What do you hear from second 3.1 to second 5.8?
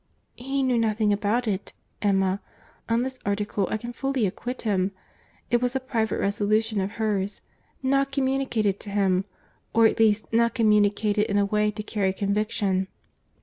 article I can fully acquit him. It was a